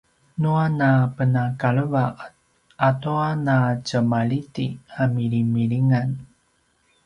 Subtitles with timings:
[0.41, 2.05] nua na penakaleva
[2.89, 3.57] atua na
[3.87, 4.67] temaljiti
[4.99, 6.09] a milimilingan